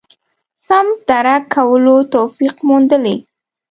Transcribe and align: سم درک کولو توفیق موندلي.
سم 0.67 0.87
درک 1.07 1.43
کولو 1.53 1.97
توفیق 2.13 2.55
موندلي. 2.67 3.15